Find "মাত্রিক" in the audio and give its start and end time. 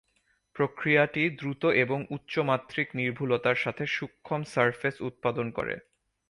2.39-2.87